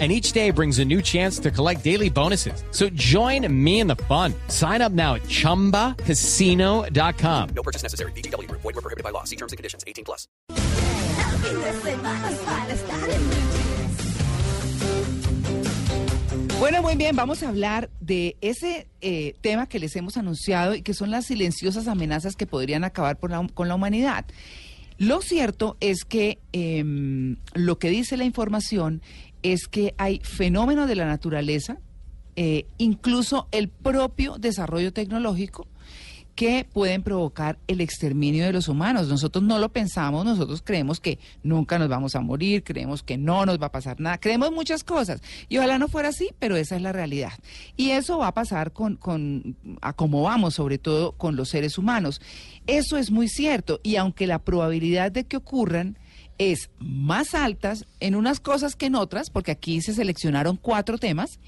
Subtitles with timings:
[0.00, 2.64] and each day brings a new chance to collect daily bonuses.
[2.72, 4.34] So join me in the fun.
[4.48, 7.48] Sign up now at ChumbaCasino.com.
[7.54, 8.10] No purchase necessary.
[8.12, 8.50] BGW.
[8.50, 9.22] Void were prohibited by law.
[9.22, 9.84] See terms and conditions.
[9.86, 10.26] 18 plus.
[16.60, 20.82] Bueno, muy bien, vamos a hablar de ese eh, tema que les hemos anunciado y
[20.82, 24.24] que son las silenciosas amenazas que podrían acabar por la- con la humanidad.
[24.96, 29.02] Lo cierto es que em, lo que dice la información
[29.44, 31.78] es que hay fenómenos de la naturaleza,
[32.34, 35.68] eh, incluso el propio desarrollo tecnológico,
[36.34, 39.06] que pueden provocar el exterminio de los humanos.
[39.06, 43.46] Nosotros no lo pensamos, nosotros creemos que nunca nos vamos a morir, creemos que no
[43.46, 45.20] nos va a pasar nada, creemos muchas cosas.
[45.48, 47.34] Y ojalá no fuera así, pero esa es la realidad.
[47.76, 51.78] Y eso va a pasar con, con a cómo vamos, sobre todo con los seres
[51.78, 52.20] humanos.
[52.66, 53.78] Eso es muy cierto.
[53.84, 55.98] Y aunque la probabilidad de que ocurran
[56.38, 61.38] es más altas en unas cosas que en otras, porque aquí se seleccionaron cuatro temas,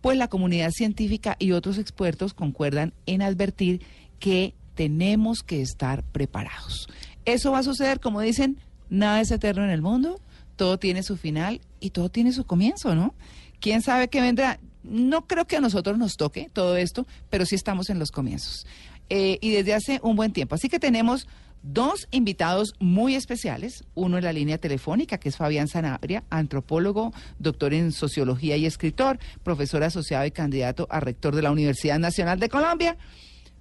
[0.00, 3.82] pues la comunidad científica y otros expertos concuerdan en advertir
[4.18, 6.88] que tenemos que estar preparados.
[7.24, 8.58] Eso va a suceder, como dicen,
[8.88, 10.20] nada es eterno en el mundo,
[10.56, 13.14] todo tiene su final y todo tiene su comienzo, ¿no?
[13.60, 14.58] ¿Quién sabe qué vendrá?
[14.82, 18.66] No creo que a nosotros nos toque todo esto, pero sí estamos en los comienzos.
[19.10, 20.54] Eh, y desde hace un buen tiempo.
[20.54, 21.26] Así que tenemos
[21.62, 27.74] dos invitados muy especiales, uno en la línea telefónica, que es Fabián Sanabria, antropólogo, doctor
[27.74, 32.48] en sociología y escritor, profesor asociado y candidato a rector de la Universidad Nacional de
[32.48, 32.96] Colombia.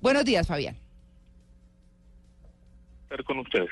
[0.02, 0.78] Buenos días, Fabián.
[3.04, 3.70] estar con ustedes.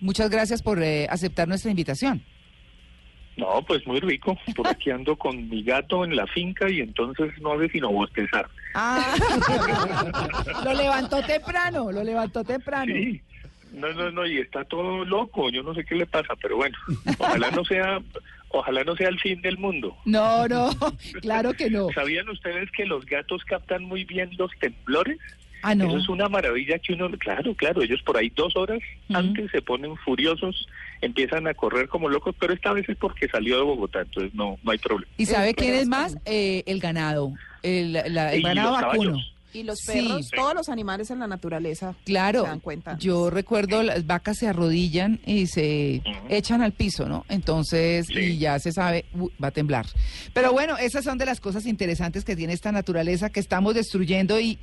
[0.00, 2.24] Muchas gracias por eh, aceptar nuestra invitación.
[3.36, 4.36] No, pues muy rico.
[4.54, 8.48] Por aquí ando con mi gato en la finca y entonces no hace sino bostezar.
[8.74, 9.14] Ah,
[10.64, 12.92] lo levantó temprano, lo levantó temprano.
[12.94, 13.20] Sí.
[13.72, 15.50] No, no, no, y está todo loco.
[15.50, 16.76] Yo no sé qué le pasa, pero bueno,
[17.18, 18.00] ojalá no sea,
[18.48, 19.96] ojalá no sea el fin del mundo.
[20.04, 20.70] No, no,
[21.22, 21.88] claro que no.
[21.94, 25.18] ¿Sabían ustedes que los gatos captan muy bien los temblores?
[25.62, 25.84] Ah, no.
[25.88, 28.80] Eso es una maravilla que uno, claro, claro, ellos por ahí dos horas
[29.12, 30.66] antes se ponen furiosos,
[31.02, 34.58] empiezan a correr como locos, pero esta vez es porque salió de Bogotá, entonces no,
[34.62, 35.12] no hay problema.
[35.18, 36.16] ¿Y sabe quién es más?
[36.24, 39.10] Eh, el ganado, el, la- el Y ganado vacuno.
[39.12, 39.34] caballos.
[39.52, 40.30] Y los perros, Sí.
[40.36, 42.96] todos los animales en la naturaleza Claro, se dan cuenta.
[42.98, 47.24] yo recuerdo las vacas se arrodillan y se echan al piso, ¿no?
[47.28, 48.18] Entonces, Sí.
[48.18, 49.86] y ya se sabe, uh, va a temblar.
[50.32, 54.38] Pero bueno, esas son de las cosas interesantes que tiene esta naturaleza que estamos destruyendo
[54.40, 54.58] y,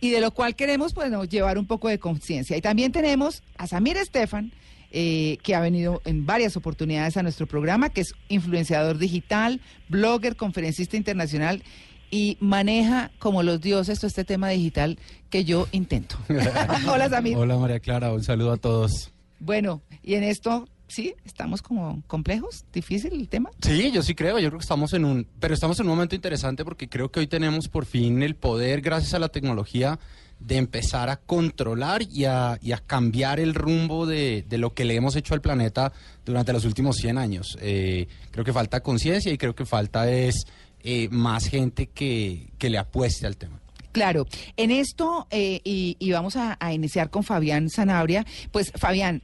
[0.00, 1.24] y de lo cual queremos, pues, ¿no?
[1.24, 2.56] llevar un poco de conciencia.
[2.56, 4.52] Y también tenemos a Samir Estefan,
[4.90, 10.34] eh, que ha venido en varias oportunidades a nuestro programa, que es influenciador digital, blogger,
[10.36, 11.62] conferencista internacional
[12.10, 14.98] y maneja como los dioses todo este tema digital
[15.30, 16.16] que yo intento.
[16.88, 17.36] Hola, Samir.
[17.36, 19.12] Hola María Clara, un saludo a todos.
[19.40, 23.50] Bueno, y en esto, sí, estamos como complejos, difícil el tema.
[23.62, 26.14] Sí, yo sí creo, yo creo que estamos en un, pero estamos en un momento
[26.14, 29.98] interesante porque creo que hoy tenemos por fin el poder, gracias a la tecnología,
[30.40, 34.84] de empezar a controlar y a, y a cambiar el rumbo de, de lo que
[34.84, 35.92] le hemos hecho al planeta
[36.24, 37.58] durante los últimos 100 años.
[37.60, 40.46] Eh, creo que falta conciencia y creo que falta es
[40.82, 43.60] eh, más gente que, que le apueste al tema.
[43.92, 49.22] Claro, en esto, eh, y, y vamos a, a iniciar con Fabián Sanabria, pues Fabián,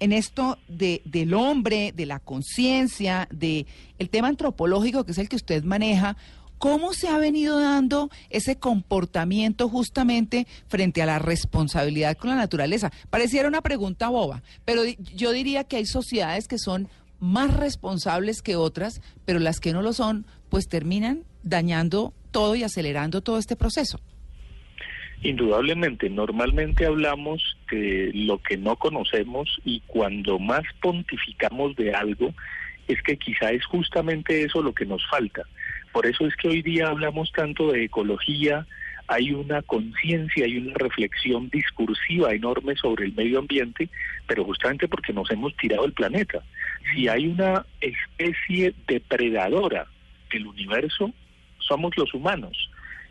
[0.00, 3.66] en esto de, del hombre, de la conciencia, de
[3.98, 6.16] el tema antropológico que es el que usted maneja,
[6.58, 12.90] ¿cómo se ha venido dando ese comportamiento justamente frente a la responsabilidad con la naturaleza?
[13.10, 14.82] Pareciera una pregunta boba, pero
[15.14, 19.82] yo diría que hay sociedades que son más responsables que otras, pero las que no
[19.82, 24.00] lo son, pues terminan dañando todo y acelerando todo este proceso.
[25.22, 32.32] Indudablemente, normalmente hablamos de lo que no conocemos y cuando más pontificamos de algo
[32.88, 35.42] es que quizá es justamente eso lo que nos falta.
[35.92, 38.66] Por eso es que hoy día hablamos tanto de ecología,
[39.08, 43.88] hay una conciencia, hay una reflexión discursiva enorme sobre el medio ambiente,
[44.26, 46.42] pero justamente porque nos hemos tirado el planeta.
[46.94, 49.86] Si hay una especie depredadora
[50.30, 51.12] del universo,
[51.58, 52.70] somos los humanos.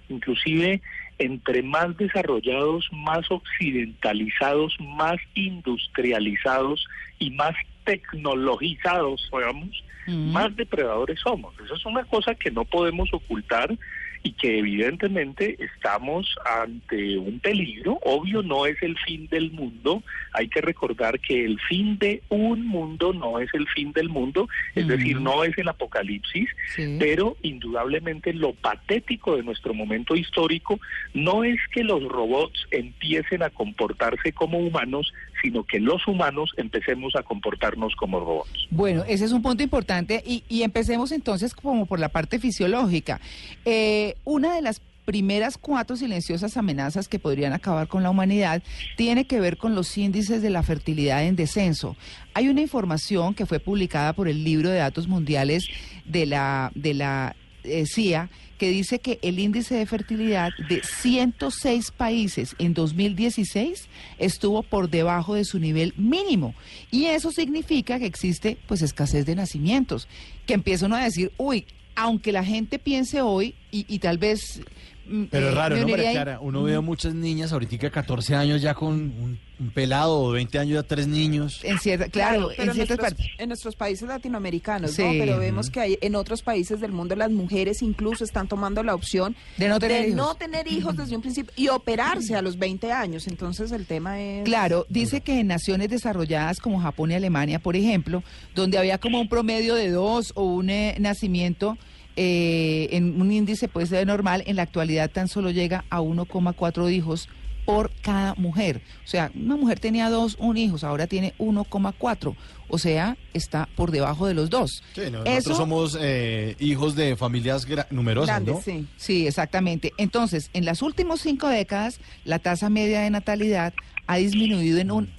[0.10, 0.82] Inclusive
[1.20, 6.86] entre más desarrollados, más occidentalizados, más industrializados
[7.20, 10.32] y más tecnologizados, digamos, Mm.
[10.32, 11.54] más depredadores somos.
[11.64, 13.78] Eso es una cosa que no podemos ocultar
[14.24, 18.00] y que evidentemente estamos ante un peligro.
[18.04, 20.04] Obvio, no es el fin del mundo.
[20.34, 24.48] Hay que recordar que el fin de un mundo no es el fin del mundo,
[24.76, 26.98] es decir, no es el apocalipsis, Sí.
[27.00, 30.80] pero indudablemente lo patético de nuestro momento histórico
[31.14, 37.16] no es que los robots empiecen a comportarse como humanos, sino que los humanos empecemos
[37.16, 38.68] a comportarnos como robots.
[38.70, 43.20] Bueno, ese es un punto importante y, y empecemos entonces como por la parte fisiológica.
[43.66, 48.62] Eh, una de las primeras cuatro silenciosas amenazas que podrían acabar con la humanidad
[48.96, 51.96] tiene que ver con los índices de la fertilidad en descenso.
[52.36, 55.66] Hay una información que fue publicada por el libro de datos mundiales
[56.06, 61.92] de la, de la eh, CIA que dice que el índice de fertilidad de 106
[61.92, 63.88] países en 2016
[64.20, 66.54] estuvo por debajo de su nivel mínimo.
[66.92, 70.08] Y eso significa que existe pues escasez de nacimientos,
[70.46, 71.66] que empieza uno a decir, uy,
[71.96, 74.62] aunque la gente piense hoy y, y tal vez...
[75.10, 76.40] mm, Pero eh, es raro, me ¿no, María Clara?
[76.42, 80.60] Uno ve a muchas niñas ahorita 14 años ya con un, un pelado o 20
[80.60, 81.60] años ya tres niños.
[81.64, 83.26] En cierta, claro, en ciertas nuestros, partes.
[83.38, 85.04] en nuestros países latinoamericanos, Sí.
[85.04, 85.10] ¿no?
[85.12, 88.96] Pero vemos que hay, en otros países del mundo las mujeres incluso están tomando la
[88.96, 90.16] opción De no tener hijos.
[90.18, 93.28] no tener hijos desde un principio y operarse a los 20 años.
[93.28, 94.44] Entonces el tema es...
[94.46, 98.24] Claro, dice que en naciones desarrolladas como Japón y Alemania, por ejemplo,
[98.56, 101.78] donde había como un promedio de dos o un eh, nacimiento
[102.16, 106.92] eh, en un índice pues de normal, en la actualidad tan solo llega a 1,4
[106.92, 107.30] hijos
[107.66, 108.82] por cada mujer.
[109.06, 112.36] O sea, una mujer tenía dos, un hijos, ahora tiene 1,4.
[112.68, 114.82] O sea, está por debajo de los dos.
[114.96, 118.62] Sí, no, Eso- nosotros somos eh, hijos de familias numerosas, Grandes, ¿no?
[118.62, 118.88] sí.
[118.98, 119.94] Sí, exactamente.
[119.98, 123.74] Entonces, en las últimas cinco décadas, la tasa media de natalidad
[124.08, 125.10] ha disminuido en un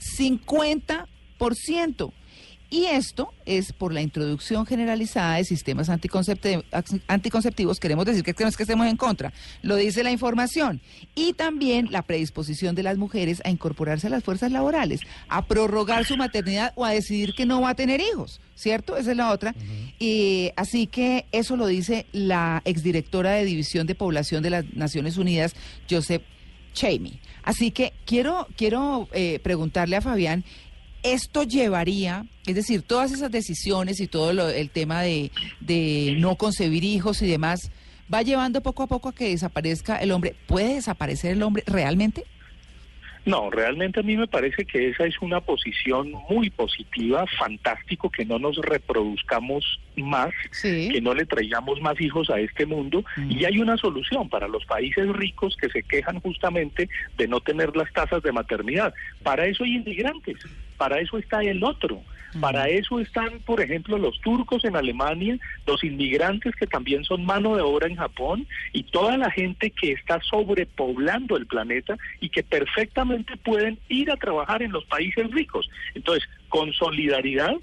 [1.38, 2.12] 50%.
[2.72, 6.62] Y esto es por la introducción generalizada de sistemas anticoncepti-
[7.08, 7.80] anticonceptivos.
[7.80, 9.32] Queremos decir que no es que estemos en contra,
[9.62, 10.80] lo dice la información.
[11.16, 16.04] Y también la predisposición de las mujeres a incorporarse a las fuerzas laborales, a prorrogar
[16.04, 18.96] su maternidad o a decidir que no va a tener hijos, ¿cierto?
[18.96, 19.54] Esa es la otra.
[19.98, 25.16] Y así que eso lo dice la exdirectora de División de Población de las Naciones
[25.16, 25.56] Unidas,
[25.90, 26.22] Joseph
[26.72, 27.18] Chamey.
[27.42, 30.44] Así que quiero, quiero eh, preguntarle a Fabián,
[31.02, 35.30] esto llevaría, es decir, todas esas decisiones y todo lo- el tema de,
[35.60, 37.70] de no concebir hijos y demás,
[38.12, 40.34] va llevando poco a poco a que desaparezca el hombre.
[40.46, 42.24] ¿Puede desaparecer el hombre realmente?
[43.26, 48.24] No, realmente a mí me parece que esa es una posición muy positiva, fantástico que
[48.24, 50.88] no nos reproduzcamos más, Sí.
[50.90, 54.64] que no le traigamos más hijos a este mundo y hay una solución para los
[54.64, 56.88] países ricos que se quejan justamente
[57.18, 58.94] de no tener las tasas de maternidad.
[59.22, 60.36] Para eso hay inmigrantes,
[60.80, 62.00] para eso está el otro.
[62.40, 65.36] Para eso están, por ejemplo, los turcos en Alemania,
[65.66, 69.92] los inmigrantes que también son mano de obra en Japón y toda la gente que
[69.92, 75.68] está sobrepoblando el planeta y que perfectamente pueden ir a trabajar en los países ricos.
[75.94, 77.56] Entonces, con solidaridad,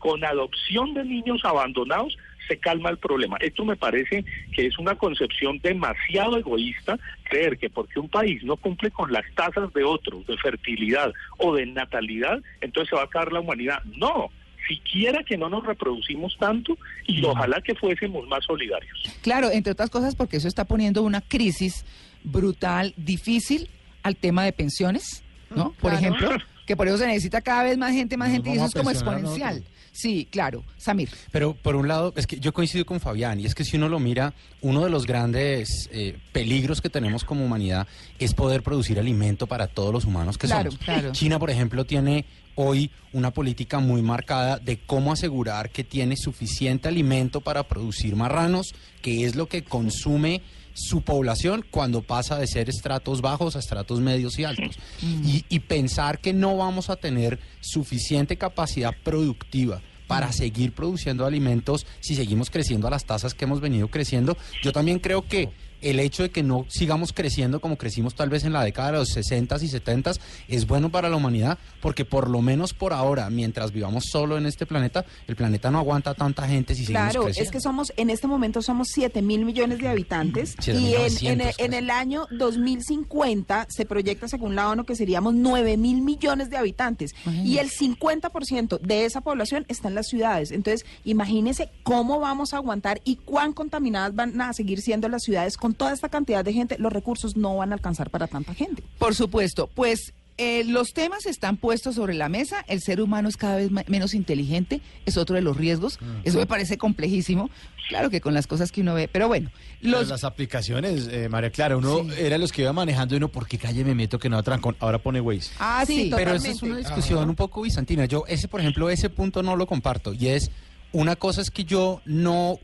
[0.00, 2.18] con adopción de niños abandonados,
[2.48, 3.36] se calma el problema.
[3.40, 4.24] Esto me parece
[4.54, 6.98] que es una concepción demasiado egoísta,
[7.28, 11.54] creer que porque un país no cumple con las tasas de otros, de fertilidad o
[11.54, 13.82] de natalidad, entonces se va a acabar la humanidad.
[13.84, 14.30] No,
[14.68, 16.76] siquiera que no nos reproducimos tanto
[17.06, 18.98] y ojalá que fuésemos más solidarios.
[19.22, 21.84] Claro, entre otras cosas porque eso está poniendo una crisis
[22.22, 23.68] brutal, difícil
[24.02, 25.22] al tema de pensiones,
[25.54, 25.72] ¿no?
[25.72, 25.96] Por Claro.
[25.98, 26.30] ejemplo,
[26.66, 28.74] que por eso se necesita cada vez más gente, más Nos gente, y eso es
[28.74, 29.62] como exponencial.
[29.96, 30.64] Sí, claro.
[30.76, 31.08] Samir.
[31.30, 33.88] Pero por un lado, es que yo coincido con Fabián, y es que si uno
[33.88, 37.86] lo mira, uno de los grandes eh, peligros que tenemos como humanidad
[38.18, 40.84] es poder producir alimento para todos los humanos que Claro, somos.
[40.84, 41.12] claro.
[41.12, 42.24] China, por ejemplo, tiene
[42.56, 48.74] hoy una política muy marcada de cómo asegurar que tiene suficiente alimento para producir marranos,
[49.00, 50.42] que es lo que consume
[50.74, 54.78] su población cuando pasa de ser estratos bajos a estratos medios y altos.
[55.00, 61.86] Y, y pensar que no vamos a tener suficiente capacidad productiva para seguir produciendo alimentos
[62.00, 65.50] si seguimos creciendo a las tasas que hemos venido creciendo, yo también creo que
[65.90, 68.98] el hecho de que no sigamos creciendo como crecimos tal vez en la década de
[68.98, 73.28] los 60s y 70s es bueno para la humanidad porque por lo menos por ahora,
[73.30, 77.24] mientras vivamos solo en este planeta, el planeta no aguanta tanta gente si seguimos Claro,
[77.24, 77.48] creciendo.
[77.48, 81.22] es que somos, en este momento somos 7 mil millones de habitantes y en, 7.900
[81.26, 81.74] en, el- en casi.
[81.76, 87.14] el año 2050 se proyecta según la ONU que seríamos 9 mil millones de habitantes
[87.44, 90.50] y el 50% de esa población está en las ciudades.
[90.50, 95.56] Entonces, imagínense cómo vamos a aguantar y cuán contaminadas van a seguir siendo las ciudades
[95.56, 96.76] con toda esta cantidad de gente.
[96.78, 98.82] Los recursos no van a alcanzar para tanta gente.
[98.98, 103.36] Por supuesto, pues eh, los temas están puestos sobre la mesa, el ser humano es
[103.36, 107.50] cada vez menos inteligente, es otro de los riesgos, eso me parece complejísimo,
[107.88, 111.50] claro que con las cosas que uno ve, pero bueno, Pero las aplicaciones, eh, María
[111.50, 114.28] Clara, uno era los que iba manejando y uno, ¿por qué calle me meto que
[114.28, 114.74] no trancón?
[114.80, 115.52] Ahora pone Waze.
[115.60, 118.06] Ah, sí, Sí, Pero esa es una discusión un poco bizantina.
[118.06, 120.12] Yo, ese, por ejemplo, ese punto no lo comparto.
[120.12, 120.50] Y es,
[120.90, 122.58] una cosa es que yo no,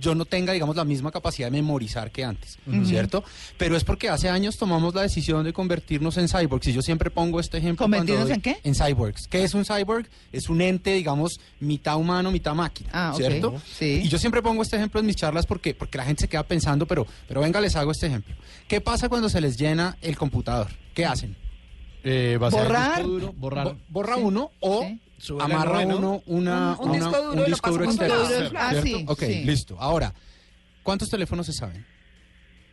[0.00, 3.24] yo no tenga, digamos, la misma capacidad de memorizar que antes, ¿cierto?
[3.56, 6.66] Pero es porque hace años tomamos la decisión de convertirnos en cyborgs.
[6.68, 7.86] Y yo siempre pongo este ejemplo.
[7.86, 8.56] cuando ¿Convertirnos doy- en qué?
[8.62, 9.26] En cyborgs.
[9.28, 10.06] ¿Qué es un cyborg?
[10.32, 13.18] Es un ente, digamos, mitad humano, mitad máquina, Ah, ok.
[13.18, 13.60] ¿cierto?
[13.78, 14.02] Sí.
[14.04, 16.42] Y yo siempre pongo este ejemplo en mis charlas porque, porque la gente se queda
[16.44, 18.34] pensando, pero, pero venga, les hago este ejemplo.
[18.68, 20.68] ¿Qué pasa cuando se les llena el computador?
[20.94, 21.36] ¿Qué hacen?
[22.04, 23.02] Eh, Borrar.
[23.02, 23.64] duro, borrar.
[23.64, 24.20] Bo- borra Sí.
[24.22, 25.00] uno o Sí.
[25.18, 28.58] Sube amarra uno una, Un- un una- disco duro un disco duro externo.
[28.58, 28.72] ah,
[29.12, 29.44] ok, sí.
[29.44, 29.76] listo.
[29.80, 30.14] Ahora,
[30.82, 31.84] ¿cuántos teléfonos se saben?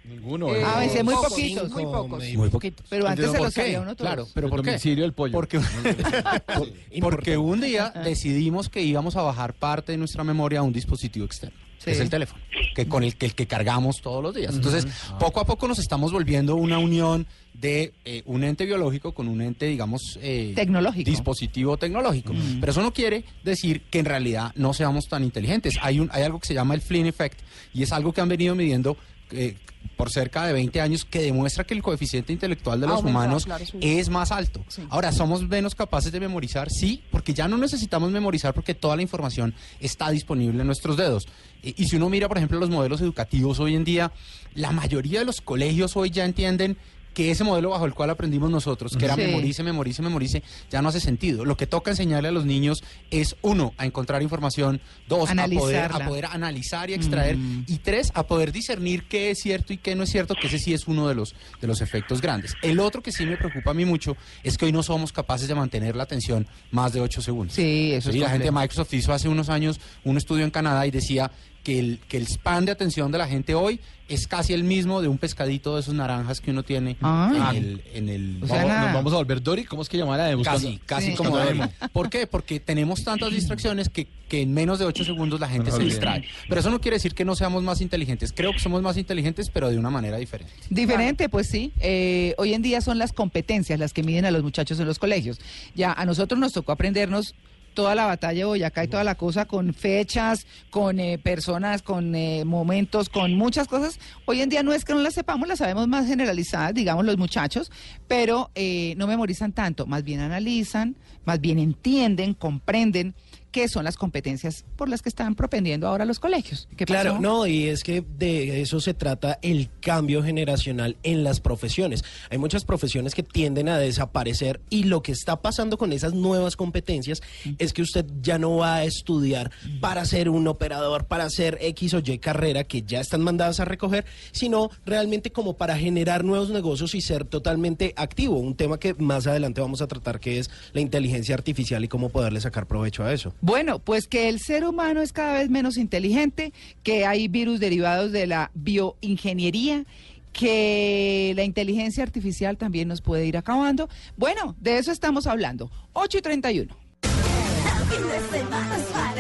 [0.08, 0.54] Ninguno.
[0.54, 0.64] Eh, ¿eh?
[0.64, 1.72] A veces muy pocos, poquitos.
[1.72, 2.24] Muy pocos.
[2.36, 2.86] Muy poquitos.
[2.90, 3.62] Pero antes se ¿Por los qué?
[3.62, 4.12] sabía uno todos.
[4.12, 4.96] Claro, pero El ¿por qué?
[4.96, 5.34] del pollo.
[5.34, 5.60] Porque,
[7.02, 11.26] porque un día decidimos que íbamos a bajar parte de nuestra memoria a un dispositivo
[11.26, 11.58] externo.
[11.78, 11.92] Sí.
[11.92, 12.42] Es el teléfono,
[12.74, 14.56] que con el que, el que cargamos todos los días.
[14.56, 14.88] Entonces,
[15.20, 19.42] poco a poco nos estamos volviendo una unión de eh, un ente biológico con un
[19.42, 21.08] ente, digamos, eh, Tecnológico.
[21.10, 22.34] dispositivo tecnológico.
[22.60, 25.76] Pero eso no quiere decir que en realidad no seamos tan inteligentes.
[25.82, 27.40] Hay, un, hay algo que se llama el Flynn Effect
[27.74, 28.98] y es algo que han venido midiendo
[29.32, 29.56] eh,
[29.96, 33.66] por cerca de 20 años que demuestra que el coeficiente intelectual de los humanos claro,
[33.66, 33.78] sí.
[33.82, 34.64] es más alto.
[34.68, 34.84] Sí.
[34.90, 36.70] Ahora, ¿somos menos capaces de memorizar?
[36.70, 41.28] Sí, porque ya no necesitamos memorizar porque toda la información está disponible en nuestros dedos.
[41.62, 44.12] Y, y si uno mira, por ejemplo, los modelos educativos hoy en día,
[44.54, 46.78] la mayoría de los colegios hoy ya entienden
[47.16, 49.22] que ese modelo bajo el cual aprendimos nosotros, que era Sí.
[49.22, 51.46] memorice, memorice, memorice, ya no hace sentido.
[51.46, 55.92] Lo que toca enseñarle a los niños es, uno, a encontrar información, dos, a poder,
[55.92, 57.66] a poder analizar y extraer, Mm.
[57.68, 60.60] y tres, a poder discernir qué es cierto y qué no es cierto, que ese
[60.60, 62.54] sí es uno de los, de los efectos grandes.
[62.62, 65.48] El otro que sí me preocupa a mí mucho es que hoy no somos capaces
[65.48, 67.56] de mantener la atención más de ocho segundos.
[67.56, 68.52] Sí, eso es Sí, la gente de.
[68.52, 71.32] Microsoft hizo hace unos años un estudio en Canadá y decía
[71.66, 75.02] que el, que el span de atención de la gente hoy es casi el mismo
[75.02, 77.52] de un pescadito de esos naranjas que uno tiene Ah.
[77.56, 77.82] en el...
[77.96, 79.64] En el O sea, Vamos- nos vamos a volver Dory.
[79.66, 80.40] ¿Cómo es que llamaba la de?
[80.44, 81.16] Casi, casi Sí.
[81.18, 81.60] como Dory.
[81.92, 82.28] ¿Por qué?
[82.28, 85.90] Porque tenemos tantas distracciones que, que en menos de ocho segundos la gente se bien.
[85.90, 86.24] distrae.
[86.48, 88.32] Pero eso no quiere decir que no seamos más inteligentes.
[88.32, 90.54] Creo que somos más inteligentes, pero de una manera diferente.
[90.70, 91.74] Diferente, pues sí.
[91.80, 95.00] Eh, hoy en día son las competencias las que miden a los muchachos en los
[95.00, 95.40] colegios.
[95.74, 97.34] Ya a nosotros nos tocó aprendernos
[97.76, 102.16] toda la batalla de Boyacá y toda la cosa con fechas, con eh, personas, con
[102.16, 104.00] eh, momentos, con muchas cosas.
[104.26, 107.18] Hoy en día no es que no las sepamos, las sabemos más generalizadas, digamos los
[107.18, 107.72] muchachos,
[108.08, 113.14] pero eh, no memorizan tanto, más bien analizan, más bien entienden, comprenden
[113.56, 116.68] qué son las competencias por las que están propendiendo ahora los colegios.
[116.76, 117.22] ¿Qué Claro, pasó?
[117.22, 122.04] no, y es que de eso se trata el cambio generacional en las profesiones.
[122.30, 126.58] Hay muchas profesiones que tienden a desaparecer y lo que está pasando con esas nuevas
[126.58, 127.22] competencias
[127.58, 131.94] es que usted ya no va a estudiar para ser un operador, para hacer X
[131.94, 136.50] o Y carrera que ya están mandadas a recoger, sino realmente como para generar nuevos
[136.50, 138.38] negocios y ser totalmente activo.
[138.38, 142.10] Un tema que más adelante vamos a tratar que es la inteligencia artificial y cómo
[142.10, 143.34] poderle sacar provecho a eso.
[143.46, 148.12] Bueno, pues que el ser humano es cada vez menos inteligente, que hay virus derivados
[148.12, 149.86] de la bioingeniería,
[150.34, 153.88] que la inteligencia artificial también nos puede ir acabando.
[154.18, 155.70] Bueno, de eso estamos hablando.
[155.94, 156.76] 8 y 31.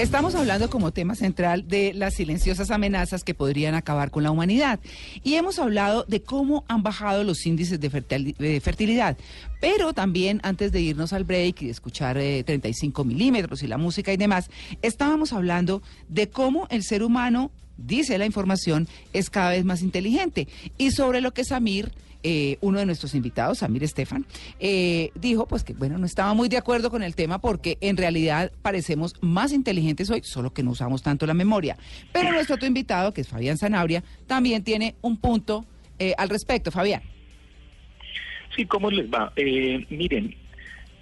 [0.00, 4.80] Estamos hablando como tema central de las silenciosas amenazas que podrían acabar con la humanidad.
[5.22, 9.18] Y hemos hablado de cómo han bajado los índices de fertil- de fertilidad.
[9.60, 13.76] Pero también, antes de irnos al break y de escuchar eh, 35 milímetros y la
[13.76, 14.48] música y demás,
[14.80, 20.48] estábamos hablando de cómo el ser humano, dice la información, es cada vez más inteligente.
[20.78, 21.92] Y sobre lo que Samir
[22.22, 24.26] eh, uno de nuestros invitados, Samir Estefan,
[24.58, 27.96] eh, dijo pues que bueno, no estaba muy de acuerdo con el tema porque en
[27.96, 31.76] realidad parecemos más inteligentes hoy, solo que no usamos tanto la memoria.
[32.12, 35.64] Pero nuestro otro invitado, que es Fabián Zanabria, también tiene un punto
[35.98, 36.70] eh, al respecto.
[36.70, 37.02] Fabián.
[38.56, 39.32] Sí, ¿cómo les va?
[39.36, 40.34] Eh, miren,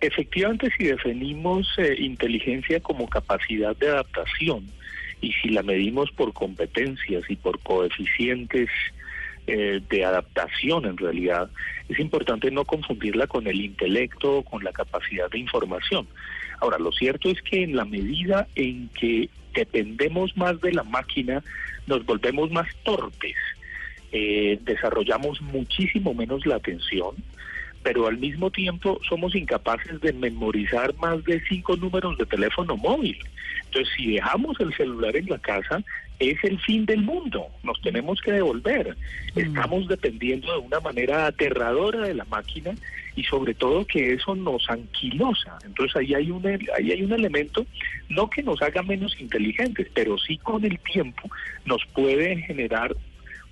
[0.00, 4.66] efectivamente si definimos eh, inteligencia como capacidad de adaptación
[5.20, 8.68] y si la medimos por competencias y por coeficientes
[9.50, 11.48] eh, de adaptación en realidad,
[11.88, 16.06] es importante no confundirla con el intelecto con la capacidad de información.
[16.60, 21.42] Ahora, lo cierto es que en la medida en que dependemos más de la máquina,
[21.86, 23.36] nos volvemos más torpes,
[24.12, 27.14] eh, desarrollamos muchísimo menos la atención,
[27.88, 33.16] pero al mismo tiempo somos incapaces de memorizar más de cinco números de teléfono móvil.
[33.64, 35.82] Entonces, si dejamos el celular en la casa,
[36.18, 38.94] es el fin del mundo, nos tenemos que devolver.
[39.34, 42.74] Estamos dependiendo de una manera aterradora de la máquina
[43.16, 45.56] y sobre todo que eso nos anquilosa.
[45.64, 47.64] Entonces ahí hay un ahí hay un elemento
[48.10, 51.30] no que nos haga menos inteligentes, pero sí con el tiempo
[51.64, 52.94] nos puede generar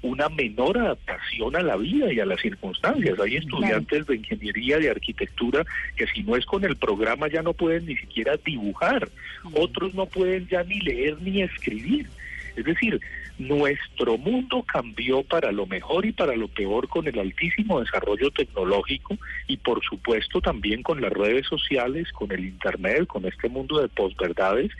[0.06, 3.18] una menor adaptación a la vida y a las circunstancias.
[3.20, 5.64] Hay estudiantes de ingeniería, de arquitectura,
[5.96, 9.08] que si no es con el programa ya no pueden ni siquiera dibujar.
[9.54, 12.06] Otros no pueden ya ni leer ni escribir.
[12.56, 13.00] Es decir,
[13.38, 19.18] nuestro mundo cambió para lo mejor y para lo peor con el altísimo desarrollo tecnológico
[19.46, 23.88] y por supuesto también con las redes sociales, con el Internet, con este mundo de
[23.88, 24.70] posverdades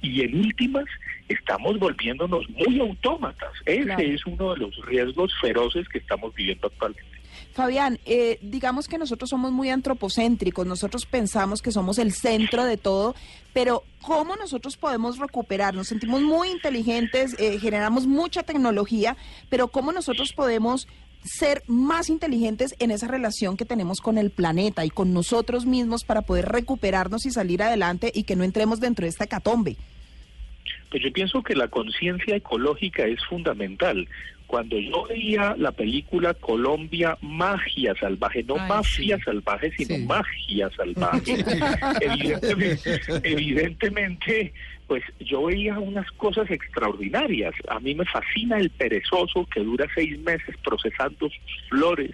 [0.00, 0.86] y en últimas
[1.28, 3.52] estamos volviéndonos muy autómatas.
[3.64, 7.15] Ese es uno de los riesgos feroces que estamos viviendo actualmente.
[7.56, 12.76] Fabián, eh, digamos que nosotros somos muy antropocéntricos, nosotros pensamos que somos el centro de
[12.76, 13.14] todo,
[13.54, 15.72] pero ¿cómo nosotros podemos recuperar?
[15.72, 19.16] Nos sentimos muy inteligentes, eh, generamos mucha tecnología,
[19.48, 20.86] pero ¿cómo nosotros podemos
[21.24, 26.04] ser más inteligentes en esa relación que tenemos con el planeta y con nosotros mismos
[26.04, 29.78] para poder recuperarnos y salir adelante y que no entremos dentro de esta catombe?
[30.90, 34.06] Pues yo pienso que la conciencia ecológica es fundamental.
[34.46, 41.44] Cuando yo veía la película Colombia Magia Salvaje, no mafia salvaje, sino magia salvaje,
[42.00, 44.52] evidentemente, evidentemente,
[44.86, 47.54] pues yo veía unas cosas extraordinarias.
[47.68, 52.12] A mí me fascina el perezoso que dura seis meses procesando sus flores,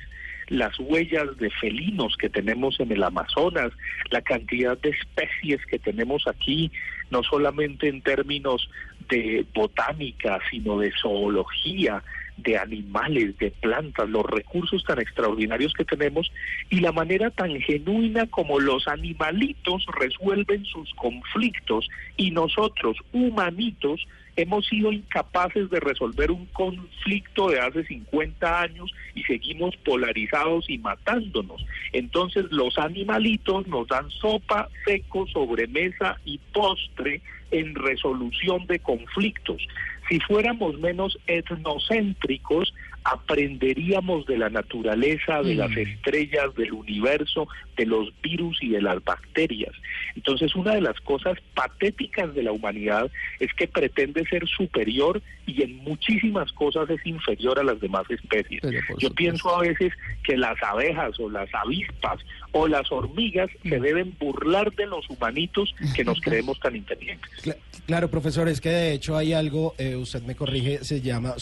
[0.48, 3.72] las huellas de felinos que tenemos en el Amazonas,
[4.10, 6.70] la cantidad de especies que tenemos aquí,
[7.10, 8.68] no solamente en términos
[9.08, 12.02] de botánica, sino de zoología,
[12.36, 16.32] de animales, de plantas, los recursos tan extraordinarios que tenemos
[16.70, 24.66] y la manera tan genuina como los animalitos resuelven sus conflictos y nosotros, humanitos, hemos
[24.66, 31.64] sido incapaces de resolver un conflicto de hace 50 años y seguimos polarizados y matándonos.
[31.92, 37.20] Entonces los animalitos nos dan sopa, seco, sobremesa y postre
[37.50, 39.62] en resolución de conflictos.
[40.12, 45.78] Si fuéramos menos etnocéntricos, aprenderíamos de la naturaleza, de las Mm.
[45.78, 49.72] estrellas, del universo, de los virus y de las bacterias.
[50.14, 53.10] Entonces, una de las cosas patéticas de la humanidad
[53.40, 58.62] es que pretende ser superior y en muchísimas cosas es inferior a las demás especies.
[58.98, 59.92] Yo pienso a veces
[60.24, 62.20] que las abejas o las avispas
[62.52, 67.30] o las hormigas se deben burlar de los humanitos que nos creemos tan inteligentes.
[67.42, 71.34] Cla- Claro, profesor, es que de hecho hay algo, eh, usted me corrige, se llama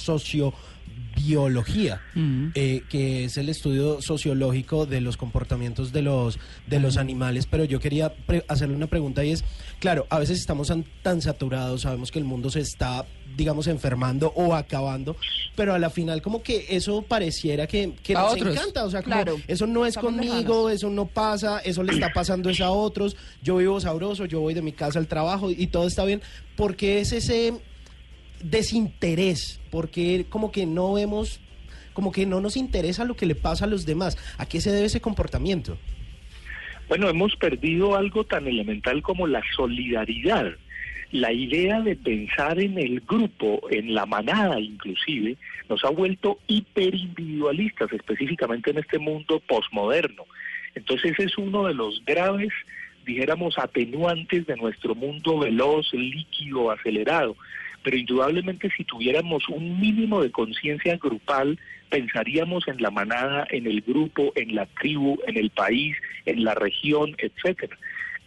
[1.20, 2.00] sociobiología,
[2.54, 7.64] eh, que es el estudio sociológico de los comportamientos de los, de los animales, pero
[7.64, 8.12] yo quería
[8.48, 9.44] hacerle una pregunta y es,
[9.78, 13.04] claro, a veces estamos tan, tan saturados, sabemos que el mundo se está,
[13.36, 15.16] digamos, enfermando o acabando,
[15.56, 18.54] pero a la final como que eso pareciera que, que A nos otros.
[18.56, 19.36] encanta, o sea, como Claro.
[19.48, 20.34] eso no es Estamos conmigo,
[20.68, 20.72] lejanos.
[20.72, 24.54] eso no pasa, eso le está pasando es a otros, yo vivo sabroso, yo voy
[24.54, 26.22] de mi casa al trabajo y todo está bien,
[26.56, 27.54] porque es ese
[28.42, 31.40] desinterés, porque como que no vemos,
[31.92, 34.70] como que no nos interesa lo que le pasa a los demás, ¿a qué se
[34.70, 35.76] debe ese comportamiento?
[36.88, 40.52] Bueno, hemos perdido algo tan elemental como la solidaridad.
[41.12, 45.36] La idea de pensar en el grupo, en la manada inclusive,
[45.68, 50.24] nos ha vuelto hiperindividualistas, específicamente en este mundo posmoderno.
[50.74, 52.50] Entonces es uno de los graves,
[53.06, 57.36] dijéramos, atenuantes de nuestro mundo veloz, líquido, acelerado.
[57.82, 63.80] Pero indudablemente si tuviéramos un mínimo de conciencia grupal, pensaríamos en la manada, en el
[63.80, 67.76] grupo, en la tribu, en el país, en la región, etcétera.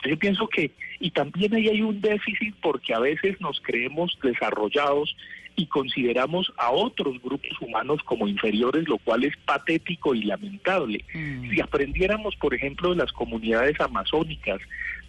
[0.05, 5.15] Yo pienso que, y también ahí hay un déficit porque a veces nos creemos desarrollados
[5.55, 11.05] y consideramos a otros grupos humanos como inferiores, lo cual es patético y lamentable.
[11.49, 14.59] Si aprendiéramos, por ejemplo, de las comunidades amazónicas,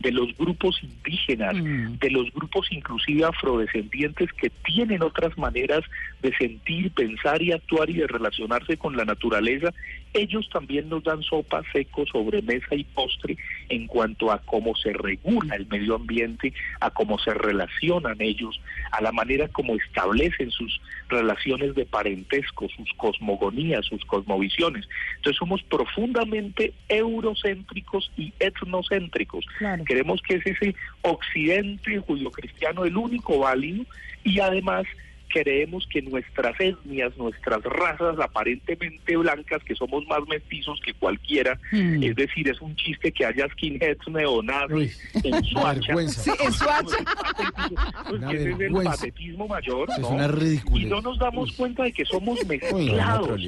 [0.00, 5.80] de los grupos indígenas, de los grupos inclusive afrodescendientes que tienen otras maneras
[6.22, 9.72] de sentir, pensar y actuar y de relacionarse con la naturaleza,
[10.14, 13.36] ellos también nos dan sopa, seco, sobremesa y postre
[13.68, 18.60] en cuanto a cómo se regula el medio ambiente, a cómo se relacionan ellos,
[18.92, 24.88] a la manera como establecen sus relaciones de parentesco, sus cosmogonías, sus cosmovisiones.
[25.16, 29.44] Entonces somos profundamente eurocéntricos y etnocéntricos.
[29.58, 29.84] Claro.
[29.94, 33.84] Creemos que es ese occidente judío-cristiano el único válido
[34.24, 34.84] y además
[35.28, 42.02] creemos que nuestras etnias, nuestras razas aparentemente blancas, que somos más mestizos que cualquiera, Mm.
[42.02, 45.96] es decir, es un chiste que haya skinheads neonazis en Suacha.
[46.08, 46.96] Sí, en Suacha.
[48.08, 50.08] Pues ese es el patetismo mayor, Es ¿no?
[50.10, 50.86] una ridiculez.
[50.86, 53.40] Y no nos damos cuenta de que somos mezclados,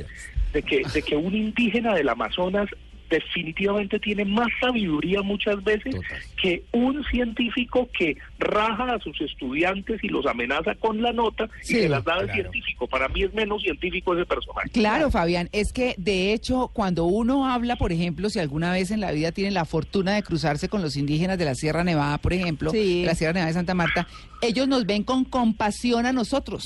[0.52, 2.68] de que, de que un indígena del Amazonas
[3.10, 6.18] definitivamente tiene más sabiduría muchas veces Total.
[6.40, 11.66] que un científico que raja a sus estudiantes y los amenaza con la nota y
[11.66, 12.32] se las da claro.
[12.32, 12.86] científico.
[12.86, 14.70] Para mí es menos científico ese personaje.
[14.70, 19.00] Claro, Fabián, es que de hecho cuando uno habla, por ejemplo, si alguna vez en
[19.00, 22.32] la vida tiene la fortuna de cruzarse con los indígenas de la Sierra Nevada, por
[22.32, 23.00] ejemplo, Sí.
[23.00, 24.06] de la Sierra Nevada de Santa Marta,
[24.42, 26.64] ellos nos ven con compasión a nosotros.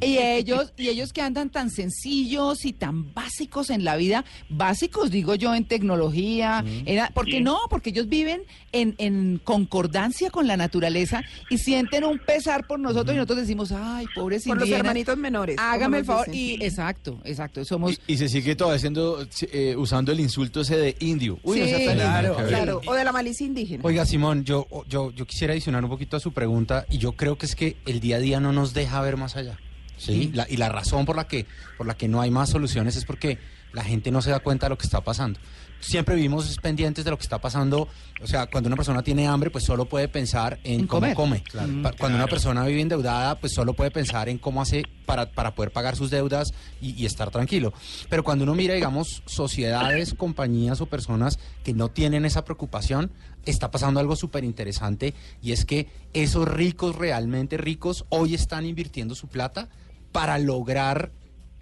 [0.00, 5.10] Y ellos, y ellos que andan tan sencillos y tan básicos en la vida, básicos
[5.10, 7.40] digo yo en tecnología, en- porque Sí.
[7.40, 12.78] no, porque ellos viven en, en concordancia con la naturaleza y sienten un pesar por
[12.78, 15.56] nosotros y nosotros decimos, ay, pobres Por los hermanitos menores.
[15.58, 16.26] hágame el favor.
[16.30, 16.60] dicen.
[16.62, 17.98] Y exacto, exacto, somos...
[18.06, 21.38] Y, y se sigue todavía haciendo, eh, usando el insulto ese de indio.
[21.42, 22.36] Uy, no Sí, sea tan claro.
[22.48, 23.82] Claro, o de la malicia indígena.
[23.84, 27.36] Oiga, Simón, yo, yo, yo quisiera adicionar un poquito a su pregunta y yo creo
[27.36, 29.58] que es que el día a día no nos deja ver más allá.
[29.98, 30.30] ¿sí?
[30.34, 31.46] La- y la razón por la, que,
[31.78, 33.38] por la que no hay más soluciones es porque
[33.72, 35.38] la gente no se da cuenta de lo que está pasando.
[35.80, 37.88] Siempre vivimos pendientes de lo que está pasando.
[38.22, 41.16] O sea, cuando una persona tiene hambre, pues solo puede pensar en, En cómo comer.
[41.16, 41.42] come.
[41.42, 41.72] Claro.
[41.82, 45.56] Pa- Cuando una persona vive endeudada, pues solo puede pensar en cómo hace para, para
[45.56, 47.72] poder pagar sus deudas y, y estar tranquilo.
[48.08, 53.10] Pero cuando uno mira, digamos, sociedades, compañías o personas que no tienen esa preocupación,
[53.44, 59.16] está pasando algo súper interesante y es que esos ricos, realmente ricos, hoy están invirtiendo
[59.16, 59.68] su plata
[60.12, 61.10] para lograr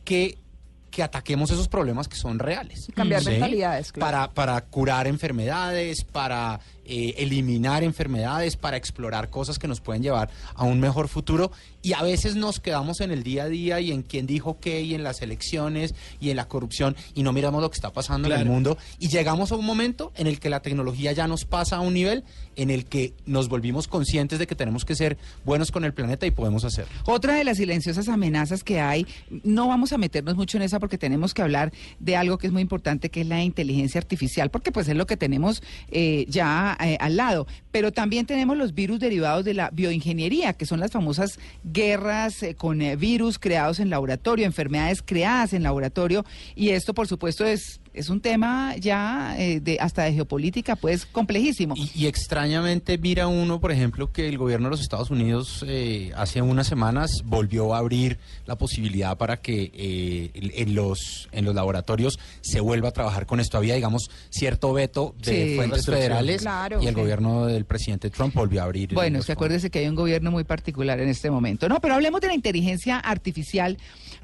[0.05, 0.37] que,
[0.90, 2.88] que ataquemos esos problemas que son reales.
[2.94, 3.31] Cambiar ¿Sí?
[3.31, 4.11] mentalidades, claro.
[4.11, 6.61] Para, para curar enfermedades, para
[6.92, 11.53] eh, eliminar enfermedades, para explorar cosas que nos pueden llevar a un mejor futuro.
[11.83, 14.83] Y a veces nos quedamos en el día a día y en quién dijo qué,
[14.83, 18.26] y en las elecciones, y en la corrupción, y no miramos lo que está pasando
[18.26, 18.76] en el mundo.
[18.98, 21.94] Y llegamos a un momento en el que la tecnología ya nos pasa a un
[21.94, 22.24] nivel
[22.57, 26.26] en el que nos volvimos conscientes de que tenemos que ser buenos con el planeta
[26.26, 26.92] y podemos hacerlo.
[27.07, 29.07] Otra de las silenciosas amenazas que hay,
[29.44, 32.53] no vamos a meternos mucho en esa porque tenemos que hablar de algo que es
[32.53, 36.76] muy importante, que es la inteligencia artificial, porque pues es lo que tenemos eh, ya
[36.83, 37.47] eh, al lado.
[37.71, 42.55] Pero también tenemos los virus derivados de la bioingeniería, que son las famosas guerras eh,
[42.55, 47.80] con eh, virus creados en laboratorio, enfermedades creadas en laboratorio, y esto por supuesto es,
[47.92, 51.74] es un tema ya eh, de hasta de geopolítica, pues complejísimo.
[51.76, 56.12] Y, y extrañamente mira uno, por ejemplo, que el gobierno de los Estados Unidos eh,
[56.16, 61.55] hace unas semanas volvió a abrir la posibilidad para que eh, en, los, en los
[61.55, 63.57] laboratorios se vuelva a trabajar con esto.
[63.59, 65.57] Había, digamos, cierto veto de Sí.
[65.57, 67.00] fuentes federales Claro, y el sí.
[67.00, 68.94] gobierno del presidente Trump volvió a abrir.
[68.94, 71.68] Bueno, es que acuérdese que hay un gobierno muy particular en este momento.
[71.68, 73.79] No, pero hablemos de la inteligencia artificial,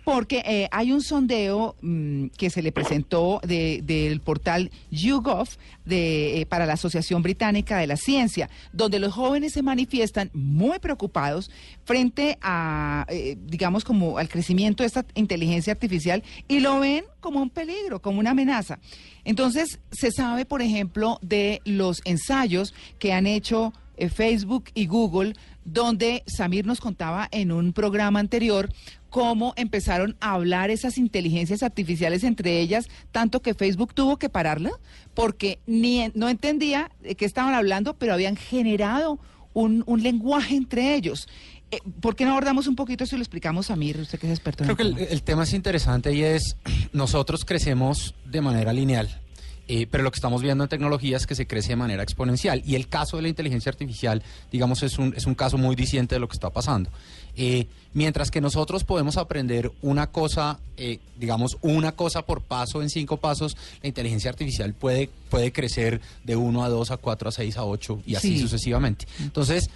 [0.04, 5.48] porque eh, hay un sondeo mm, que se le presentó de- del portal YouGov
[5.84, 10.78] de, eh, para la Asociación Británica de la Ciencia, donde los jóvenes se manifiestan muy
[10.78, 11.50] preocupados
[11.84, 17.40] frente a, eh, digamos, como al crecimiento de esta inteligencia artificial y lo ven como
[17.40, 18.78] un peligro, como una amenaza.
[19.24, 23.72] Entonces, se sabe, por ejemplo, de los ensayos que han hecho
[24.10, 28.70] Facebook y Google, donde Samir nos contaba en un programa anterior
[29.10, 34.72] cómo empezaron a hablar esas inteligencias artificiales entre ellas, tanto que Facebook tuvo que pararla,
[35.14, 39.18] porque ni no entendía de qué estaban hablando, pero habían generado
[39.54, 41.28] un, un lenguaje entre ellos.
[41.70, 44.32] Eh, ¿Por qué no abordamos un poquito eso y lo explicamos, Samir, usted que es
[44.32, 46.56] experto en Creo que el tema es interesante y es,
[46.92, 49.20] nosotros crecemos de manera lineal,
[49.68, 52.62] eh, pero lo que estamos viendo en tecnología es que se crece de manera exponencial.
[52.66, 56.14] Y el caso de la inteligencia artificial, digamos, es un, es un caso muy disciente
[56.14, 56.90] de lo que está pasando.
[57.36, 62.88] Eh, mientras que nosotros podemos aprender una cosa, eh, digamos, una cosa por paso en
[62.90, 67.32] cinco pasos, la inteligencia artificial puede, puede crecer de uno a dos, a cuatro, a
[67.32, 68.40] seis, a ocho y así Sí.
[68.40, 69.06] sucesivamente.
[69.20, 69.68] Entonces,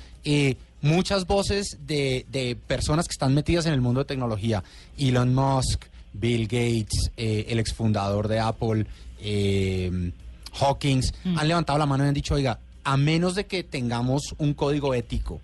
[0.83, 4.63] muchas voces de, de personas que están metidas en el mundo de tecnología,
[4.99, 8.87] Elon Musk, Bill Gates, eh, el exfundador de Apple,
[9.23, 10.13] eh,
[10.59, 14.55] Hawkins, han levantado la mano y han dicho, oiga, a menos de que tengamos un
[14.55, 15.41] código ético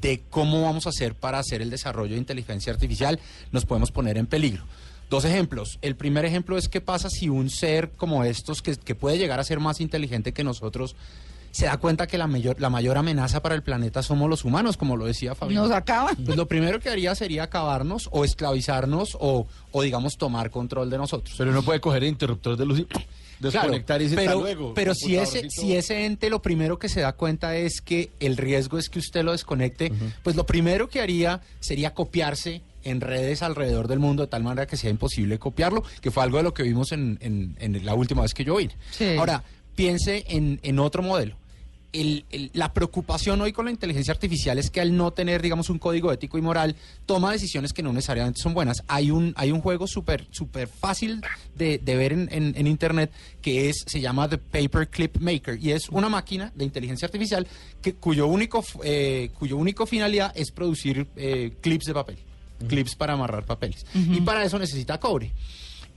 [0.00, 3.20] de cómo vamos a hacer para hacer el desarrollo de inteligencia artificial,
[3.52, 4.64] nos podemos poner en peligro.
[5.10, 5.78] Dos ejemplos.
[5.82, 9.40] El primer ejemplo es qué pasa si un ser como estos, que, que puede llegar
[9.40, 10.94] a ser más inteligente que nosotros,
[11.50, 14.76] se da cuenta que la mayor, la mayor amenaza para el planeta somos los humanos,
[14.76, 15.62] como lo decía Fabián.
[15.62, 16.16] Nos acaban.
[16.24, 20.98] Pues lo primero que haría sería acabarnos o esclavizarnos o, o digamos, tomar control de
[20.98, 21.34] nosotros.
[21.38, 22.86] Pero uno puede coger el interruptor de luz y...
[23.40, 25.62] desconectar y pero, "Hasta luego, pero si ese, computadorcito".
[25.62, 28.98] si ese ente lo primero que se da cuenta es que el riesgo es que
[28.98, 29.90] usted lo desconecte,
[30.22, 34.66] pues lo primero que haría sería copiarse en redes alrededor del mundo de tal manera
[34.66, 37.94] que sea imposible copiarlo, que fue algo de lo que vimos en, en- en la
[37.94, 38.74] última vez que yo vine.
[38.90, 39.16] Sí.
[39.18, 39.42] Ahora,
[39.74, 41.36] piense en, en otro modelo.
[41.92, 45.70] El- el- la preocupación hoy con la inteligencia artificial es que al no tener, digamos,
[45.70, 48.84] un código ético y moral, toma decisiones que no necesariamente son buenas.
[48.86, 51.20] Hay un, hay un juego súper súper fácil
[51.56, 53.10] de, de ver en, en- en Internet
[53.42, 57.46] que es, se llama The Paperclip Maker y es una máquina de inteligencia artificial
[57.82, 62.18] que, cuyo, único, eh, cuyo único finalidad es producir eh, clips de papel,
[62.68, 63.84] clips para amarrar papeles.
[63.94, 65.32] Y para eso necesita cobre.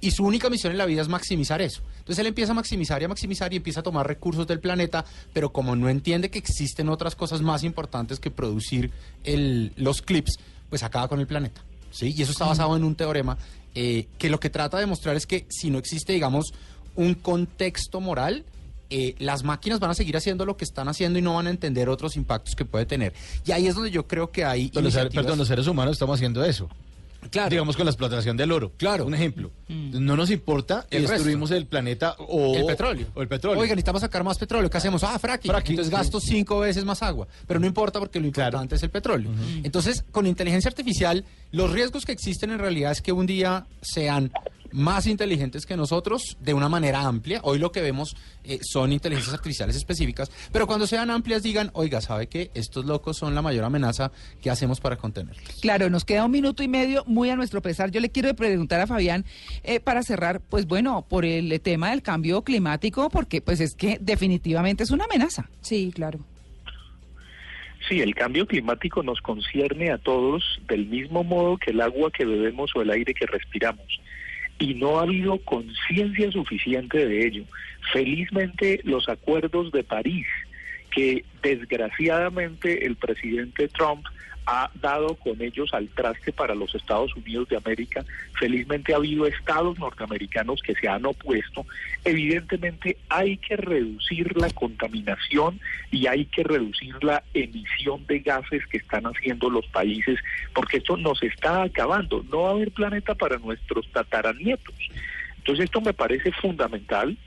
[0.03, 1.81] Y su única misión en la vida es maximizar eso.
[1.99, 5.05] Entonces él empieza a maximizar y a maximizar y empieza a tomar recursos del planeta,
[5.31, 8.91] pero como no entiende que existen otras cosas más importantes que producir
[9.23, 10.37] el- los clips,
[10.69, 11.63] pues acaba con el planeta.
[11.91, 12.13] ¿sí?
[12.17, 13.37] Y eso está basado en un teorema
[13.75, 16.53] eh, que lo que trata de demostrar es que si no existe, digamos,
[16.95, 18.45] un contexto moral,
[18.89, 21.49] eh, las máquinas van a seguir haciendo lo que están haciendo y no van a
[21.49, 23.13] entender otros impactos que puede tener.
[23.45, 24.69] Y ahí es donde yo creo que hay...
[25.09, 26.69] Iniciativas- perdón, los seres humanos estamos haciendo eso.
[27.29, 27.49] Claro.
[27.49, 28.71] Digamos con la explotación del oro.
[28.77, 29.05] Claro.
[29.05, 29.51] Un ejemplo.
[29.67, 31.13] No nos importa y resto.
[31.13, 33.07] destruimos el planeta o el petróleo.
[33.15, 33.62] O el petróleo.
[33.62, 34.69] Oiga, necesitamos sacar más petróleo.
[34.69, 35.03] ¿Qué hacemos?
[35.03, 35.49] Ah, fracking.
[35.51, 37.27] Fracking, Entonces gasto cinco veces más agua.
[37.47, 39.31] Pero no importa porque lo importante es el petróleo.
[39.63, 44.31] Entonces, con inteligencia artificial, los riesgos que existen en realidad es que un día sean
[44.73, 47.39] más inteligentes que nosotros de una manera amplia.
[47.43, 52.01] Hoy lo que vemos eh, son inteligencias artificiales específicas, pero cuando sean amplias digan, oiga,
[52.01, 52.51] ¿sabe qué?
[52.53, 55.43] Estos locos son la mayor amenaza que hacemos para contenerlos.
[55.62, 57.91] Claro, nos queda un minuto y medio, muy a nuestro pesar.
[57.91, 59.25] Yo le quiero preguntar a Fabián,
[59.63, 63.97] eh, para cerrar, pues bueno, por el tema del cambio climático, porque pues es que
[64.01, 65.49] definitivamente es una amenaza.
[65.62, 66.19] Sí, claro.
[67.88, 72.23] Sí, el cambio climático nos concierne a todos del mismo modo que el agua que
[72.23, 73.99] bebemos o el aire que respiramos.
[74.59, 77.43] Y no ha habido conciencia suficiente de ello.
[77.91, 80.27] Felizmente los acuerdos de París,
[80.91, 84.05] que desgraciadamente el presidente Trump
[84.45, 88.03] ha dado con ellos al traste para los Estados Unidos de América.
[88.39, 91.65] Felizmente ha habido estados norteamericanos que se han opuesto.
[92.03, 95.60] Evidentemente hay que reducir la contaminación
[95.91, 100.19] y hay que reducir la emisión de gases que están haciendo los países,
[100.53, 102.25] porque esto nos está acabando.
[102.32, 104.75] No va a haber planeta para nuestros tataranietos.
[105.38, 107.17] Entonces esto me parece fundamental.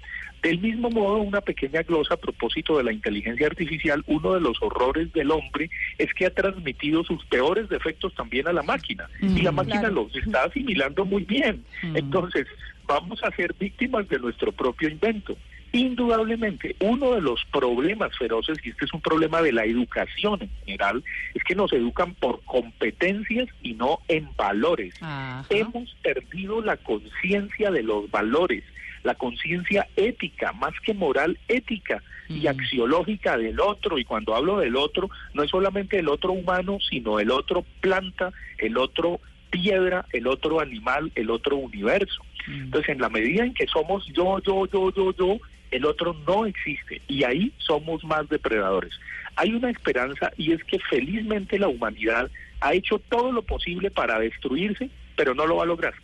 [0.46, 4.56] Del mismo modo, una pequeña glosa a propósito de la inteligencia artificial, uno de los
[4.62, 9.42] horrores del hombre es que ha transmitido sus peores defectos también a la máquina y
[9.42, 9.94] la máquina claro.
[10.04, 11.64] los está asimilando muy bien.
[11.82, 12.46] Entonces,
[12.87, 15.37] vamos a ser víctimas de nuestro propio invento.
[15.72, 20.50] Indudablemente, uno de los problemas feroces, y este es un problema de la educación en
[20.64, 21.02] general,
[21.35, 24.94] es que nos educan por competencias y no en valores.
[25.02, 25.44] Ajá.
[25.50, 28.62] Hemos perdido la conciencia de los valores,
[29.06, 33.98] la conciencia ética, más que moral, ética y axiológica del otro.
[33.98, 38.32] Y cuando hablo del otro, no es solamente el otro humano, sino el otro planta,
[38.58, 42.22] el otro piedra, el otro animal, el otro universo.
[42.48, 45.38] Entonces, en la medida en que somos yo, yo, yo, yo, yo,
[45.70, 48.92] el otro no existe y ahí somos más depredadores.
[49.36, 54.18] Hay una esperanza y es que felizmente la humanidad ha hecho todo lo posible para
[54.18, 55.94] destruirse, pero no lo va a lograr.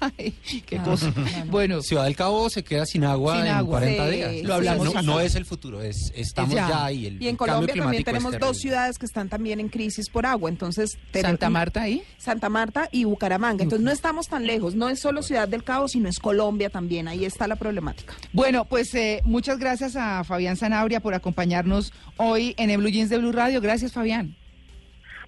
[0.00, 0.34] Ay,
[0.66, 1.12] qué cosa.
[1.46, 3.80] Bueno, Ciudad del Cabo se queda sin agua Sin en agua.
[3.80, 4.34] 40 Sí, días.
[4.44, 6.68] Lo hablamos no, es el futuro, es estamos Ya.
[6.68, 7.06] ya, ahí.
[7.06, 10.48] El Y en Colombia también tenemos dos ciudades que están también en crisis por agua.
[10.50, 12.02] Entonces, tenemos- Santa Marta ahí.
[12.18, 13.62] Santa Marta y Bucaramanga.
[13.62, 14.74] Entonces, no estamos tan lejos.
[14.74, 17.08] No es solo Ciudad del Cabo, sino es Colombia también.
[17.08, 18.14] Ahí está la problemática.
[18.32, 23.10] Bueno, pues eh, muchas gracias a Fabián Zanabria por acompañarnos hoy en el Blue Jeans
[23.10, 23.60] de Blue Radio.
[23.60, 24.36] Gracias, Fabián.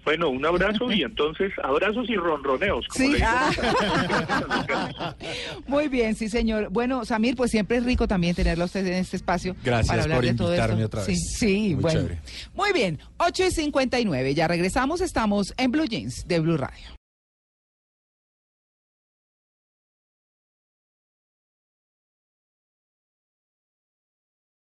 [0.05, 2.87] Bueno, un abrazo y entonces abrazos y ronroneos.
[2.89, 3.13] Como Sí.
[3.13, 3.25] le.
[5.67, 6.69] Muy bien, sí, señor.
[6.71, 9.55] Bueno, Samir, pues siempre es rico también tenerlo a usted en este espacio.
[9.65, 10.87] Gracias para hablar por de todo invitarme esto.
[10.87, 11.09] otra vez.
[11.09, 12.01] Sí, sí, Muy bueno.
[12.01, 12.21] chévere.
[12.55, 14.35] Muy bien, 8 y 59.
[14.35, 16.85] Ya regresamos, estamos en Blue Jeans de Blue Radio.